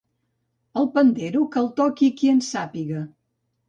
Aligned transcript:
El 0.81 0.89
pandero, 0.95 1.45
que 1.57 1.63
el 1.65 1.71
toqui 1.83 2.13
qui 2.19 2.35
en 2.37 2.45
sàpiga. 2.53 3.09